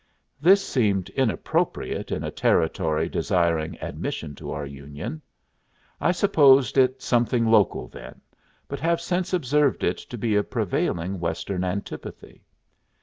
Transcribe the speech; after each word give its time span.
This 0.41 0.67
seemed 0.67 1.09
inappropriate 1.11 2.11
in 2.11 2.23
a 2.23 2.31
Territory 2.31 3.07
desiring 3.07 3.77
admission 3.79 4.33
to 4.33 4.49
our 4.49 4.65
Union. 4.65 5.21
I 5.99 6.11
supposed 6.11 6.75
it 6.79 7.03
something 7.03 7.45
local 7.45 7.87
then, 7.87 8.19
but 8.67 8.79
have 8.79 8.99
since 8.99 9.31
observed 9.31 9.83
it 9.83 9.99
to 9.99 10.17
be 10.17 10.35
a 10.35 10.43
prevailing 10.43 11.19
Western 11.19 11.63
antipathy. 11.63 12.41